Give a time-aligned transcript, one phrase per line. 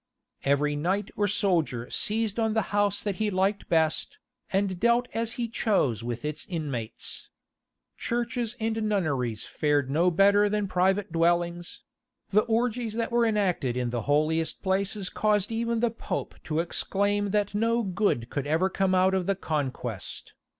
[0.43, 4.17] Every knight or soldier seized on the house that he liked best,
[4.51, 7.29] and dealt as he chose with its inmates.
[7.99, 11.83] Churches and nunneries fared no better than private dwellings;
[12.31, 17.29] the orgies that were enacted in the holiest places caused even the Pope to exclaim
[17.29, 20.33] that no good could ever come out of the conquest.